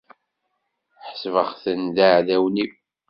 Ḥesbeɣ-ten 1.07 1.81
d 1.95 1.97
iɛdawen-iw. 2.05 2.71